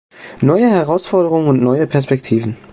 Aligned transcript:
Neue 0.41 0.67
Herausforderungen 0.67 1.47
und 1.47 1.61
neue 1.61 1.85
Perspektiven. 1.85 2.57